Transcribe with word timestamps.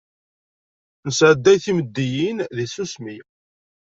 Nesɛedday 1.07 1.57
timeddiyin 1.63 2.37
di 2.55 2.65
tsusmi. 2.67 3.17